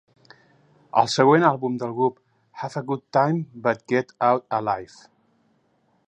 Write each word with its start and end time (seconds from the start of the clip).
El 1.01 1.09
següent 1.15 1.43
àlbum 1.49 1.75
del 1.83 1.91
grup, 1.99 2.15
"Have 2.63 2.81
a 2.81 2.85
Good 2.87 3.03
Time 3.17 3.61
but 3.67 3.83
Get 3.93 4.13
out 4.31 4.47
Alive!" 4.61 4.97